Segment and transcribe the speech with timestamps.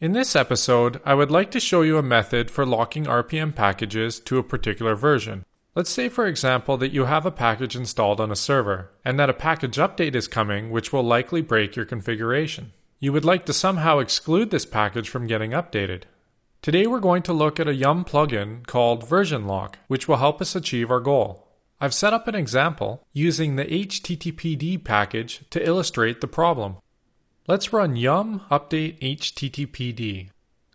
[0.00, 4.20] In this episode, I would like to show you a method for locking RPM packages
[4.20, 5.44] to a particular version.
[5.74, 9.28] Let's say, for example, that you have a package installed on a server, and that
[9.28, 12.72] a package update is coming which will likely break your configuration.
[13.00, 16.04] You would like to somehow exclude this package from getting updated.
[16.62, 20.40] Today we're going to look at a Yum plugin called Version Lock, which will help
[20.40, 21.48] us achieve our goal.
[21.80, 26.76] I've set up an example using the HTTPD package to illustrate the problem.
[27.48, 30.28] Let's run yum update httpd.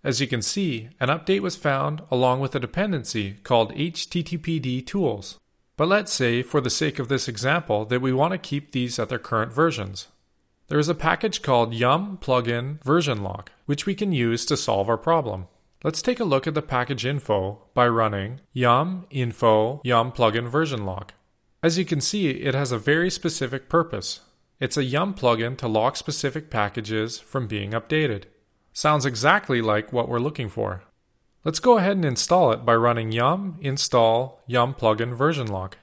[0.03, 5.37] As you can see, an update was found along with a dependency called httpd tools.
[5.77, 8.97] But let's say, for the sake of this example, that we want to keep these
[8.97, 10.07] at their current versions.
[10.67, 14.89] There is a package called yum plugin version lock, which we can use to solve
[14.89, 15.49] our problem.
[15.83, 20.85] Let's take a look at the package info by running yum info yum plugin version
[20.85, 21.13] lock.
[21.61, 24.21] As you can see, it has a very specific purpose.
[24.63, 28.27] It's a Yum plugin to lock specific packages from being updated.
[28.71, 30.83] Sounds exactly like what we're looking for.
[31.43, 35.79] Let's go ahead and install it by running yum install yum plugin version lock.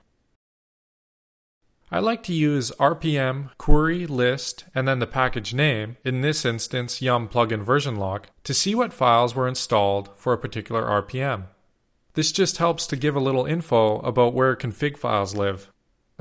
[1.92, 7.02] I like to use rpm query list and then the package name, in this instance
[7.02, 11.48] yum plugin version lock, to see what files were installed for a particular RPM.
[12.14, 15.70] This just helps to give a little info about where config files live.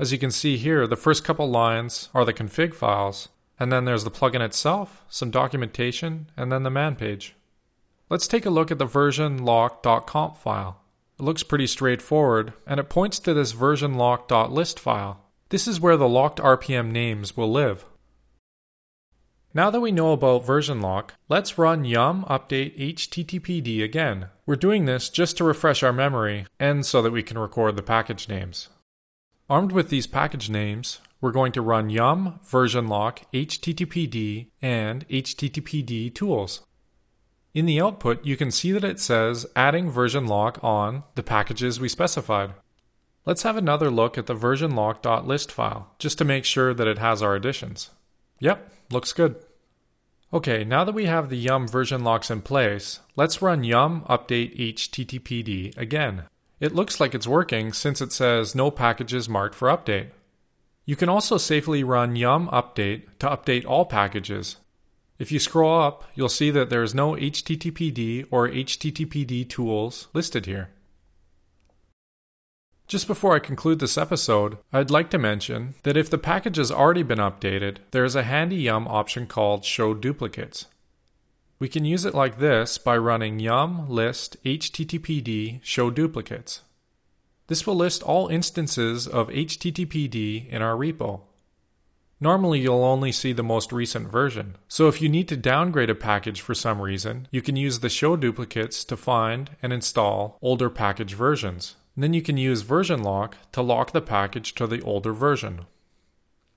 [0.00, 3.84] As you can see here, the first couple lines are the config files, and then
[3.84, 7.36] there's the plugin itself, some documentation, and then the man page.
[8.08, 10.80] Let's take a look at the version lock.conf file.
[11.18, 15.20] It looks pretty straightforward, and it points to this version lock.list file.
[15.50, 17.84] This is where the locked RPM names will live.
[19.52, 24.28] Now that we know about version lock, let's run yum update httpd again.
[24.46, 27.82] We're doing this just to refresh our memory and so that we can record the
[27.82, 28.70] package names.
[29.50, 36.14] Armed with these package names, we're going to run yum version lock httpd and httpd
[36.14, 36.60] tools.
[37.52, 41.80] In the output, you can see that it says adding version lock on the packages
[41.80, 42.54] we specified.
[43.26, 46.98] Let's have another look at the version lock.list file, just to make sure that it
[46.98, 47.90] has our additions.
[48.38, 49.34] Yep, looks good.
[50.32, 54.56] Okay, now that we have the yum version locks in place, let's run yum update
[54.56, 56.22] httpd again.
[56.60, 60.10] It looks like it's working since it says no packages marked for update.
[60.84, 64.56] You can also safely run yum update to update all packages.
[65.18, 70.46] If you scroll up, you'll see that there is no HTTPD or HTTPD tools listed
[70.46, 70.70] here.
[72.86, 76.72] Just before I conclude this episode, I'd like to mention that if the package has
[76.72, 80.66] already been updated, there is a handy yum option called show duplicates.
[81.60, 86.62] We can use it like this by running yum list httpd show duplicates.
[87.48, 91.20] This will list all instances of httpd in our repo.
[92.18, 95.94] Normally, you'll only see the most recent version, so if you need to downgrade a
[95.94, 100.70] package for some reason, you can use the show duplicates to find and install older
[100.70, 101.76] package versions.
[101.94, 105.66] And then you can use version lock to lock the package to the older version.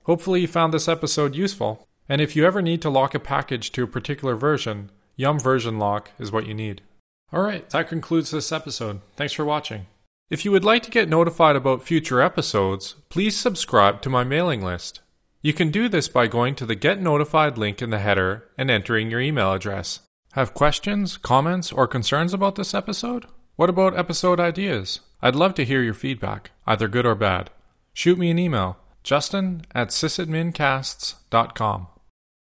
[0.04, 1.88] Hopefully, you found this episode useful.
[2.08, 5.78] And if you ever need to lock a package to a particular version, Yum Version
[5.78, 6.82] Lock is what you need.
[7.32, 9.00] Alright, that concludes this episode.
[9.16, 9.86] Thanks for watching.
[10.30, 14.62] If you would like to get notified about future episodes, please subscribe to my mailing
[14.62, 15.00] list.
[15.42, 18.70] You can do this by going to the Get Notified link in the header and
[18.70, 20.00] entering your email address.
[20.32, 23.26] Have questions, comments, or concerns about this episode?
[23.56, 25.00] What about episode ideas?
[25.20, 27.50] I'd love to hear your feedback, either good or bad.
[27.92, 31.86] Shoot me an email, justin at sysadmincasts.com.